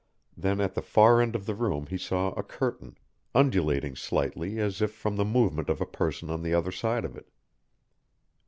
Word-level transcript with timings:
Then 0.35 0.59
at 0.59 0.73
the 0.73 0.81
far 0.81 1.21
end 1.21 1.35
of 1.35 1.45
the 1.45 1.53
room 1.53 1.85
he 1.85 1.97
saw 1.99 2.29
a 2.31 2.41
curtain, 2.41 2.97
undulating 3.35 3.95
slightly 3.95 4.57
as 4.57 4.81
if 4.81 4.91
from 4.91 5.15
the 5.15 5.23
movement 5.25 5.69
of 5.69 5.79
a 5.79 5.85
person 5.85 6.31
on 6.31 6.41
the 6.41 6.55
other 6.55 6.71
side 6.71 7.05
of 7.05 7.15
it. 7.15 7.29